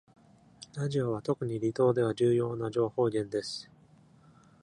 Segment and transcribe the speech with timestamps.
[0.73, 3.69] ラジオは、特に離島では重要な情報源です。